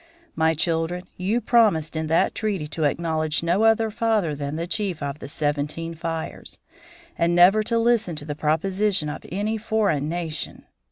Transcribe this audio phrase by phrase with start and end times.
[0.35, 5.03] "My children, you promised in that treaty to acknowledge no other father than the chief
[5.03, 6.57] of the Seventeen Fires,
[7.19, 10.65] and never to listen to the proposition of any foreign nation.